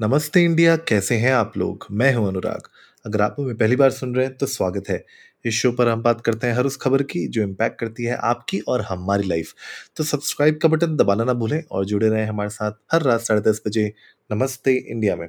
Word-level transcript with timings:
नमस्ते 0.00 0.42
इंडिया, 0.44 0.74
कैसे 0.78 1.14
हैं 1.16 1.32
आप 1.34 1.56
लोग? 1.56 1.86
मैं 1.90 2.12
हूँ 2.14 2.26
अनुराग। 2.28 2.68
अगर 3.04 3.20
आप 3.22 3.36
हमें 3.38 3.56
पहली 3.58 3.76
बार 3.76 3.90
सुन 3.90 4.14
रहे 4.14 4.26
हैं 4.26 4.36
तो 4.36 4.46
स्वागत 4.46 4.88
है। 4.88 5.02
इस 5.44 5.54
शो 5.54 5.70
पर 5.72 5.88
हम 5.88 6.02
बात 6.02 6.20
करते 6.20 6.46
हैं 6.46 6.54
हर 6.54 6.66
उस 6.66 6.76
खबर 6.76 7.02
की, 7.02 7.26
जो 7.28 7.42
इम्पैक्ट 7.42 7.78
करती 7.80 8.04
है 8.04 8.16
आपकी 8.24 8.58
और 8.68 8.80
हमारी 8.82 9.28
लाइफ 9.28 9.52
तो 9.96 10.04
सब्सक्राइब 10.04 10.58
का 10.62 10.68
बटन 10.68 10.96
दबाना 10.96 11.24
ना 11.24 11.32
भूलें 11.32 11.62
और 11.70 11.84
जुड़े 11.84 12.08
रहें 12.08 12.26
हमारे 12.26 12.50
साथ 12.50 12.72
हर 12.92 13.02
रात 13.02 13.20
साढ़े 13.20 13.40
दस 13.42 13.60
बजे 13.66 13.92
नमस्ते 14.30 14.74
इंडिया 14.82 15.16
में। 15.16 15.26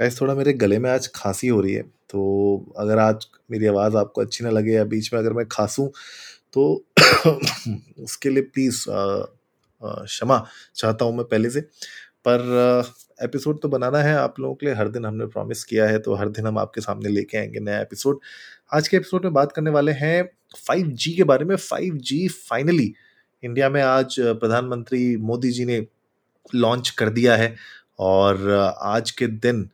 गाइस 0.00 0.20
थोड़ा 0.20 0.34
मेरे 0.34 0.52
गले 0.54 0.78
में 0.78 0.90
आज 0.90 1.08
खांसी 1.16 1.48
हो 1.48 1.60
रही 1.60 1.74
है 1.74 1.82
तो 2.10 2.74
अगर 2.78 2.98
आज 2.98 3.26
मेरी 3.50 3.66
आवाज़ 3.66 3.96
आपको 3.96 4.20
अच्छी 4.20 4.44
ना 4.44 4.50
लगे 4.50 4.72
या 4.72 4.84
बीच 4.86 5.12
में 5.14 5.20
अगर 5.20 5.32
मैं 5.32 5.46
खांसूँ 5.52 5.88
तो 6.54 6.84
उसके 8.04 8.30
लिए 8.30 8.42
प्लीज़ 8.44 8.84
क्षमा 9.82 10.44
चाहता 10.76 11.04
हूँ 11.04 11.16
मैं 11.16 11.26
पहले 11.26 11.50
से। 11.50 11.60
पर 12.28 12.84
एपिसोड 13.22 13.60
तो 13.60 13.68
बनाना 13.68 13.98
है, 13.98 14.14
आप 14.14 14.40
लोगों 14.40 14.54
के 14.54 14.66
लिए 14.66 14.74
हर 14.74 14.88
दिन 14.88 15.04
हमने 15.04 15.26
प्रॉमिस 15.26 15.64
किया 15.64 15.86
है 15.86 15.98
तो 15.98 16.14
हर 16.14 16.28
दिन 16.28 16.46
हम 16.46 16.58
आपके 16.58 16.80
सामने 16.80 17.08
लेके 17.08 17.38
आएँगे 17.38 17.60
नया 17.60 17.80
एपिसोड 17.80 18.18
आज 18.72 18.88
के 18.88 18.96
एपिसोड 18.96 19.24
में 19.24 19.32
बात 19.32 19.52
करने 19.52 19.70
वाले 19.70 19.92
हैं 19.92 20.30
5G 20.70 21.14
के 21.16 21.24
बारे 21.24 21.44
में। 21.44 21.56
5G 21.56 22.28
फाइनली 22.28 22.94
इंडिया 23.44 23.68
में 23.68 23.82
आज 23.82 24.16
प्रधानमंत्री 24.20 25.16
मोदी 25.16 25.50
जी 25.50 25.64
ने 25.64 25.86
लॉन्च 26.54 26.90
कर 26.90 27.08
दिया 27.08 27.36
है 27.36 27.54
और 27.98 28.50
आज 28.80 29.10
के 29.10 29.26
दिन 29.26 29.70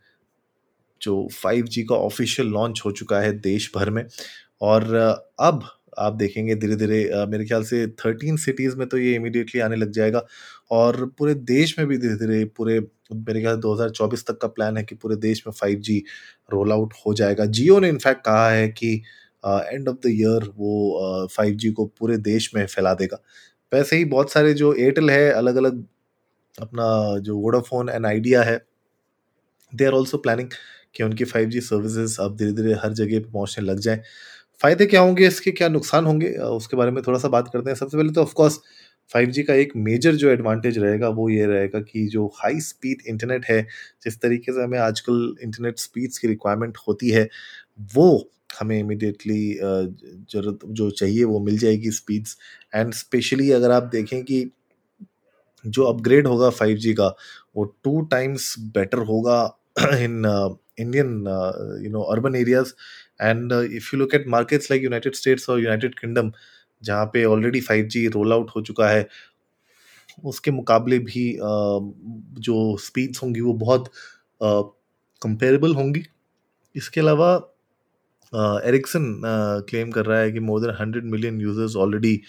जो 1.02 1.28
5G 1.46 1.82
का 1.82 1.94
ऑफिशियल 1.94 2.48
लॉन्च 2.48 2.82
हो 2.84 2.92
चुका 2.92 3.20
है 3.20 3.32
देश 3.32 3.72
भर 3.74 3.90
में 3.90 4.06
और 4.60 4.94
अब 5.40 5.68
आप 5.98 6.12
देखेंगे 6.12 6.54
धीरे 6.54 6.76
धीरे 6.76 7.26
मेरे 7.26 7.44
ख्याल 7.46 7.64
से 7.64 7.86
थर्टीन 7.86 8.36
सिटीज़ 8.36 8.76
में 8.76 8.88
तो 8.88 8.98
ये 8.98 9.14
इमीडिएटली 9.14 9.60
आने 9.60 9.76
लग 9.76 9.90
जाएगा। 9.90 10.26
और 10.70 11.04
पूरे 11.18 11.34
देश 11.34 11.78
में 11.78 11.86
भी 11.88 11.96
धीरे 11.98 12.14
धीरे 12.16 12.44
पूरे, 12.56 12.78
मेरे 13.12 13.40
ख्याल 13.40 13.56
2024 13.58 14.26
तक 14.26 14.38
का 14.42 14.48
प्लान 14.48 14.76
है 14.76 14.82
कि 14.84 14.94
पूरे 14.96 15.16
देश 15.18 15.42
में 15.46 15.52
5G 15.54 15.98
रोल 16.52 16.72
आउट 16.72 16.94
हो 17.06 17.14
जाएगा। 17.14 17.44
जियो 17.46 17.78
ने 17.80 17.88
इनफैक्ट 17.88 18.24
कहा 18.26 18.48
है 18.50 18.68
कि 18.70 18.94
एंड 19.44 19.88
ऑफ़ 19.88 19.96
द 20.06 20.10
ईयर 20.10 20.48
वो 20.56 21.26
फाइव 21.36 21.54
जी 21.56 21.70
को 21.72 21.86
पूरे 21.98 22.16
देश 22.20 22.50
में 22.56 22.64
फैला 22.66 22.94
देगा। 22.94 23.18
वैसे 23.72 23.96
ही 23.96 24.04
बहुत 24.06 24.32
सारे 24.32 24.54
जो 24.54 24.72
एयरटेल 24.74 25.10
है 25.10 25.30
अलग 25.32 25.56
अलग 25.56 25.84
अपना 26.58 26.86
जो 27.20 27.36
वोडाफोन 27.38 27.88
एंड 27.90 28.06
आइडिया 28.06 28.42
है 28.44 28.60
दे 29.72 29.84
आर 29.86 29.92
ऑल्सो 29.94 30.18
प्लानिंग 30.18 30.48
कि 30.94 31.02
उनकी 31.02 31.24
फाइव 31.24 31.48
जी 31.50 31.60
सर्विसेज़ 31.60 32.20
अब 32.22 32.36
धीरे 32.36 32.52
धीरे 32.52 32.72
हर 32.82 32.92
जगह 32.94 33.20
पहुँचने 33.32 33.64
लग 33.64 33.78
जाए। 33.80 34.02
फ़ायदे 34.60 34.86
क्या 34.86 35.00
होंगे, 35.00 35.26
इसके 35.26 35.50
क्या 35.52 35.68
नुकसान 35.68 36.06
होंगे 36.06 36.30
उसके 36.30 36.76
बारे 36.76 36.90
में 36.90 37.02
थोड़ा 37.06 37.18
सा 37.18 37.28
बात 37.28 37.50
करते 37.52 37.70
हैं। 37.70 37.76
सबसे 37.76 37.96
पहले 37.96 38.12
तो 38.12 38.22
ऑफकोर्स 38.22 38.58
फाइव 39.10 39.30
जी 39.30 39.42
का 39.42 39.54
एक 39.54 39.72
मेजर 39.76 40.14
जो 40.14 40.28
एडवांटेज 40.30 40.78
रहेगा, 40.78 41.08
वो 41.08 41.28
ये 41.28 41.46
रहेगा 41.46 41.80
कि 41.82 42.06
जो 42.08 42.26
हाई 42.34 42.60
स्पीड 42.60 43.02
इंटरनेट 43.08 43.46
है, 43.46 43.62
जिस 44.04 44.20
तरीके 44.20 44.52
से 44.52 44.62
हमें 44.62 44.78
आजकल 44.80 45.34
इंटरनेट 45.42 45.78
स्पीड्स 45.78 46.18
की 46.18 46.28
रिक्वायरमेंट 46.28 46.78
होती 46.88 47.10
है, 47.10 47.28
वो 47.90 48.30
हमें 48.50 48.78
इमिडिएटली 48.78 49.52
ज़रूरत 49.62 50.58
जो 50.68 50.90
चाहिए 50.92 51.24
वो 51.24 51.40
मिल 51.40 51.58
जाएगी 51.58 51.90
स्पीड्स 51.92 52.36
एंड 52.74 52.92
स्पेशली 52.94 53.50
अगर 53.52 53.70
आप 53.70 53.82
देखें 53.92 54.22
कि 54.24 54.50
जो 55.64 55.84
अपग्रेड 55.84 56.26
होगा 56.26 56.50
फाइव 56.50 56.76
जी 56.76 56.92
का, 56.94 57.14
वो 57.56 57.64
टू 57.84 58.00
टाइम्स 58.10 58.54
बेटर 58.74 58.98
होगा 59.06 59.42
in 59.78 60.22
Indian 60.80 61.08
you 61.84 61.90
know 61.90 62.02
urban 62.14 62.36
areas 62.36 62.72
and 63.22 63.52
if 63.52 63.90
you 63.94 63.98
look 63.98 64.14
at 64.14 64.28
markets 64.28 64.70
like 64.70 64.82
United 64.84 65.14
States 65.14 65.50
और 65.50 65.60
यूनाइटेड 65.60 65.98
किंगडम 65.98 66.32
जहाँ 66.82 67.06
पे 67.12 67.24
already 67.24 67.60
five 67.60 67.86
G 67.86 68.06
roll 68.08 68.32
out 68.32 68.50
हो 68.56 68.60
चुका 68.62 68.88
है, 68.88 69.06
उसके 70.24 70.50
मुकाबले 70.50 70.98
भी 71.00 71.24
जो 72.40 72.76
स्पीड्स 72.80 73.22
होंगी 73.22 73.40
वो 73.40 73.52
बहुत 73.56 73.90
कंपेरेबल 75.22 75.74
होंगी। 75.74 76.02
इसके 76.74 77.00
अलावा 77.00 77.32
एरिक्सन 78.66 79.20
क्लेम 79.68 79.90
कर 79.90 80.06
रहा 80.06 80.18
है 80.20 80.32
कि 80.32 80.40
more 80.40 80.60
than 80.60 80.74
hundred 80.80 81.04
million 81.12 81.40
users 81.40 81.76
already 81.76 82.20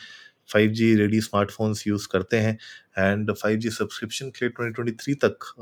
5G 0.49 0.93
ready 0.97 1.21
smartphones 1.21 1.85
use 1.87 2.07
करते 2.11 2.37
हैं 2.39 2.57
एंड 2.97 3.31
फाइव 3.33 3.57
जी 3.59 3.69
सब्सक्रिप्शन 3.69 4.29
के 4.37 4.45
लिए 4.45 4.53
2023 4.59 5.15
तक 5.25 5.53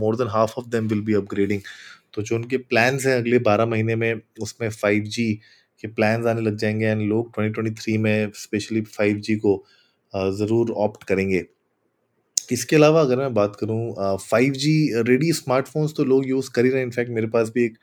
more 0.00 0.16
than 0.16 0.28
half 0.30 0.54
of 0.58 0.68
them 0.70 0.88
will 0.88 1.00
be 1.04 1.14
upgrading 1.14 1.60
तो 2.14 2.22
जो 2.22 2.36
उनके 2.36 2.56
प्लान्स 2.58 3.06
हैं, 3.06 3.16
अगले 3.16 3.38
12 3.40 3.66
महीने 3.66 3.96
में 3.96 4.20
उसमें 4.42 4.68
फाइव 4.72 5.04
जी 5.16 5.32
के 5.82 5.88
प्लान्स 5.88 6.26
आने 6.26 6.40
लग 6.40 6.56
जाएँगे 6.58 6.86
एंड 6.86 7.02
लोग 7.08 7.30
2023 7.38 7.96
में 7.98 8.30
स्पेशली 8.36 8.80
फाइव 8.82 9.18
जी 9.20 9.36
को 9.46 9.62
ज़रूर 10.38 10.70
ऑप्ट 10.78 11.04
करेंगे। 11.04 11.44
इसके 12.52 12.76
अलावा 12.76 13.00
अगर 13.00 13.16
मैं 13.16 13.32
बात 13.34 13.56
करूँ 13.60 14.16
फाइव 14.20 14.52
जी 14.54 15.02
रेडी 15.06 15.32
स्मार्टफोन्स 15.32 15.94
तो 15.96 16.04
लोग 16.04 16.28
यूज़ 16.28 16.50
कर 16.54 16.64
ही 16.64 16.70
रहे 16.70 16.80
हैं। 16.80 16.86
इनफैक्ट 16.86 17.10
मेरे 17.10 17.26
पास 17.26 17.50
भी 17.54 17.64
एक 17.64 17.78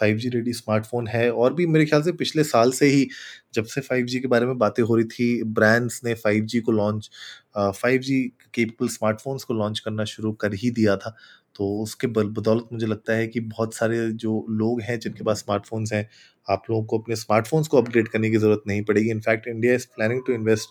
फाइव 0.00 0.16
जी 0.16 0.28
रेडी 0.28 0.52
स्मार्टफ़ोन 0.52 1.06
है 1.08 1.30
और 1.32 1.54
भी 1.54 1.66
मेरे 1.66 1.86
ख्याल 1.86 2.02
से 2.02 2.12
पिछले 2.12 2.44
साल 2.44 2.70
से 2.72 2.86
ही 2.86 3.06
जब 3.54 3.64
से 3.64 3.80
फाइव 3.80 4.06
जी 4.06 4.20
के 4.20 4.28
बारे 4.28 4.46
में 4.46 4.56
बातें 4.58 4.82
हो 4.82 4.96
रही 4.96 5.04
थी 5.06 5.42
ब्रांड्स 5.44 6.00
ने 6.04 6.14
फाइव 6.14 6.44
जी 6.44 6.60
को 6.60 6.72
launch 6.72 7.10
five 7.56 8.00
G 8.00 8.20
capable 8.54 8.88
smartphones 8.88 9.44
को 9.44 9.54
लॉन्च 9.54 9.78
करना 9.78 10.04
शुरू 10.04 10.32
कर 10.34 10.54
ही 10.54 10.70
दिया 10.70 10.96
था। 10.96 11.16
तो 11.56 11.66
उसके 11.82 12.06
बदौलत 12.06 12.68
मुझे 12.72 12.86
लगता 12.86 13.12
है 13.12 13.26
कि 13.28 13.40
बहुत 13.40 13.74
सारे 13.74 13.98
जो 14.14 14.46
लोग 14.50 14.80
हैं, 14.80 14.98
जिनके 15.00 15.24
पास 15.24 15.38
स्मार्टफोन्स 15.38 15.92
हैं, 15.92 16.08
आप 16.46 16.62
लोगों 16.70 16.84
को 16.84 16.98
अपने 16.98 17.16
स्मार्टफोन्स 17.16 17.68
को 17.68 17.78
अपग्रेड 17.78 18.08
करने 18.08 18.30
की 18.30 18.36
ज़रूरत 18.36 18.62
नहीं 18.66 18.82
पड़ेगी। 18.84 19.10
In fact 19.10 19.48
India 19.48 19.74
is 19.74 19.86
planning 19.96 20.20
to 20.26 20.32
invest 20.32 20.68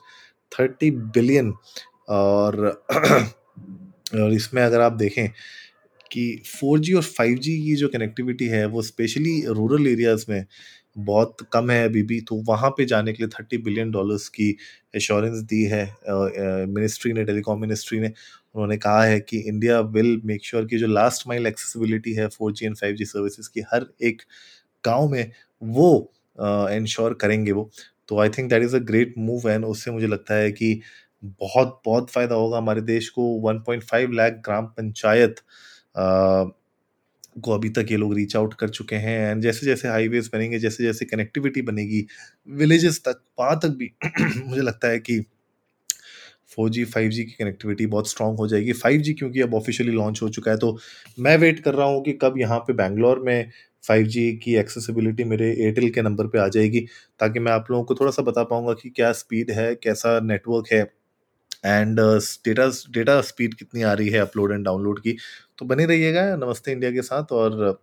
thirty 0.51 0.91
billion 0.91 1.53
और 2.09 2.67
और 4.15 4.33
इसमें 4.33 4.61
अगर 4.63 4.81
आप 4.81 4.93
देखें 4.93 5.27
कि 6.11 6.41
4G 6.47 6.93
और 6.95 7.03
5G 7.03 7.55
की 7.65 7.75
जो 7.75 7.87
कनेक्टिविटी 7.89 8.47
है, 8.47 8.65
वो 8.67 8.81
स्पेशली 8.83 9.41
रूरल 9.47 9.87
एरियाज़ 9.87 10.25
में 10.29 10.45
बहुत 10.99 11.37
कम 11.53 11.69
है 11.71 11.83
अभी 11.85 12.03
भी। 12.03 12.19
तो 12.21 12.35
वहाँ 12.47 12.69
पे 12.77 12.85
जाने 12.85 13.13
के 13.13 13.23
लिए 13.23 13.29
थर्टी 13.39 13.57
बिलियन 13.63 13.91
डॉलर्स 13.91 14.27
की 14.29 14.49
एश्योरेंस 14.95 15.37
दी 15.49 15.63
है 15.65 15.83
मिनिस्ट्री 16.09 17.13
ने 17.13 17.23
टेलीकॉम 17.25 17.61
मिनिस्ट्री 17.61 17.99
ने। 17.99 18.07
उन्होंने 18.07 18.77
कहा 18.77 19.03
है 19.05 19.19
कि 19.21 19.39
इंडिया 19.39 19.79
विल 19.95 20.21
मेक 20.25 20.45
श्योर 20.45 20.65
कि 20.67 20.77
जो 20.77 20.87
लास्ट 20.87 21.27
माइल 21.27 21.47
एक्सेसिबिलिटी 21.47 22.13
है 22.13 22.27
four 22.29 22.53
G 22.53 22.65
and 22.65 22.75
five 22.77 22.95
G 22.95 23.05
services 23.05 23.49
की, 23.53 23.61
हर 23.73 23.85
एक 24.03 24.21
गाँव 24.83 25.09
में 25.11 25.31
वो 25.61 26.13
इंश्योर 26.71 27.13
करेंगे 27.21 27.51
वो। 27.51 27.69
तो 28.09 28.19
I 28.21 28.29
think 28.29 28.49
that 28.51 28.63
is 28.63 28.75
a 28.75 28.79
great 28.85 29.13
move 29.19 29.49
and 29.49 29.65
उससे 29.65 29.91
मुझे 29.91 30.07
लगता 30.07 30.35
है 30.35 30.51
कि 30.51 30.79
बहुत 31.23 31.81
बहुत 31.85 32.09
फ़ायदा 32.11 32.35
होगा 32.35 32.57
हमारे 32.57 32.81
देश 32.83 33.09
को। 33.11 33.23
1.5 33.43 34.13
लाख 34.13 34.33
ग्राम 34.45 34.65
पंचायत 34.69 35.35
को 37.39 37.51
अभी 37.51 37.69
तक 37.71 37.87
ये 37.91 37.97
लोग 37.97 38.13
रीच 38.15 38.35
आउट 38.35 38.53
कर 38.55 38.69
चुके 38.71 38.95
हैं 38.97 39.17
एंड 39.31 39.41
जैसे 39.43 39.65
जैसे 39.65 39.87
हाईवेज 39.87 40.29
बनेंगे 40.33 40.59
जैसे 40.59 40.83
जैसे 40.83 41.05
कनेक्टिविटी 41.07 41.61
बनेगी 41.63 42.05
विलेजेस 42.53 43.01
तक, 43.07 43.21
वहाँ 43.39 43.59
तक 43.59 43.69
भी 43.77 43.91
मुझे 44.45 44.61
लगता 44.61 44.87
है 44.89 44.99
कि 45.01 45.19
फोर 46.49 46.69
जी 46.69 46.83
फाइव 46.85 47.09
जी 47.11 47.23
की 47.23 47.31
कनेक्टिविटी 47.33 47.85
बहुत 47.87 48.09
स्ट्रांग 48.09 48.37
हो 48.37 48.47
जाएगी। 48.47 48.73
फाइव 48.73 49.01
जी 49.01 49.13
क्योंकि 49.13 49.41
अब 49.41 49.53
ऑफिशियली 49.55 49.91
लॉन्च 49.93 50.21
हो 50.23 50.29
चुका 50.29 50.51
है 50.51 50.57
तो 50.57 50.77
मैं 51.19 51.37
वेट 51.37 51.59
कर 51.59 51.73
रहा 51.75 51.87
हूँ 51.87 52.03
कि 52.03 52.13
कब 52.21 52.37
यहाँ 52.39 52.59
पे 52.61 52.73
बैंगलोर 52.75 53.19
में 53.21 53.49
फाइव 53.83 54.05
जी 54.07 54.31
की 54.37 54.55
एक्सेसिबिलिटी 54.57 55.23
मेरे 55.25 55.51
एयरटेल 55.53 55.89
के 55.91 56.01
नंबर 56.01 56.27
पे 56.29 56.39
आ 56.39 56.47
जाएगी, 56.49 56.79
ताकि 57.19 57.39
मैं 57.39 57.51
आप 57.51 57.71
लोगों 57.71 57.83
को 57.85 57.95
थोड़ा 57.95 58.11
सा 58.11 58.23
बता 58.23 58.43
पाऊँगा 58.45 58.73
कि 58.73 58.89
क्या 58.91 59.11
स्पीड 59.13 59.51
है, 59.51 59.73
कैसा 59.75 60.19
नेटवर्क 60.21 60.71
है। 60.73 60.83
एंड 61.63 61.99
डेटा 61.99 62.67
डेटा 62.89 63.19
स्पीड 63.21 63.53
कितनी 63.53 63.81
आ 63.81 63.93
रही 63.93 64.09
है 64.09 64.19
अपलोड 64.19 64.51
एंड 64.51 64.65
डाउनलोड 64.65 64.99
की? 64.99 65.15
तो 65.57 65.65
बने 65.65 65.85
रहिएगा 65.85 66.23
नमस्ते 66.37 66.71
इंडिया 66.71 66.91
के 66.91 67.01
साथ 67.01 67.31
और 67.31 67.79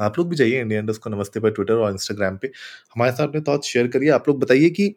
आप 0.00 0.18
लोग 0.18 0.28
भी 0.28 0.36
जाइए 0.36 0.60
इंडिया 0.60 0.80
इंडस्ट 0.80 1.02
को 1.02 1.10
नमस्ते 1.10 1.40
पर 1.40 1.50
ट्विटर 1.50 1.74
और 1.74 1.90
इंस्टाग्राम 1.92 2.36
पे। 2.36 2.50
हमारे 2.94 3.12
साथ 3.12 3.28
अपने 3.28 3.40
थॉट 3.40 3.64
शेयर 3.64 3.88
करिए। 3.88 4.10
आप 4.10 4.28
लोग 4.28 4.40
बताइए 4.40 4.70
कि 4.70 4.94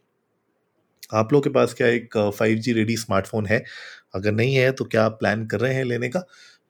आप 1.14 1.34
लोग 1.34 1.44
के 1.44 1.50
पास 1.50 1.74
क्या 1.74 1.88
एक 1.88 2.18
फाइव 2.38 2.58
जी 2.58 2.74
रेडी 2.74 2.96
स्मार्टफ़ोन 2.98 3.46
है? 3.46 3.64
अगर 4.16 4.32
नहीं 4.32 4.56
है 4.56 4.72
तो 4.72 4.86
क्या 4.86 5.04
आप 5.04 5.18
प्लान 5.20 5.46
कर 5.48 5.60
रहे 5.60 5.74
हैं 5.74 5.84
लेने 5.84 6.10
का? 6.10 6.20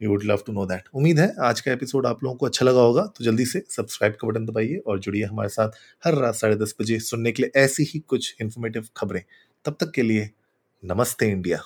We 0.01 0.07
would 0.07 0.23
love 0.25 0.43
to 0.45 0.53
know 0.53 0.65
that 0.65 0.87
उम्मीद 0.93 1.19
है 1.19 1.31
आज 1.41 1.61
का 1.61 1.71
एपिसोड 1.71 2.05
आप 2.07 2.23
लोगों 2.23 2.35
को 2.37 2.45
अच्छा 2.45 2.65
लगा 2.65 2.81
होगा। 2.81 3.03
तो 3.07 3.23
जल्दी 3.23 3.45
से 3.45 3.63
सब्सक्राइब 3.69 4.13
का 4.13 4.27
बटन 4.27 4.45
दबाइए 4.45 4.77
और 4.77 4.99
जुड़िए 4.99 5.23
हमारे 5.23 5.49
साथ 5.49 5.71
हर 6.05 6.15
रात 6.15 6.35
साढ़े 6.35 6.55
दस 6.55 6.75
बजे 6.81 6.99
सुनने 6.99 7.31
के 7.31 7.43
लिए 7.43 7.61
ऐसी 7.61 7.83
ही 7.83 7.99
कुछ 7.99 8.35
इन्फॉर्मेटिव 8.41 8.87
खबरें। 8.97 9.23
तब 9.65 9.77
तक 9.79 9.91
के 9.91 10.01
लिए 10.01 10.29
नमस्ते 10.83 11.27
इंडिया। 11.31 11.57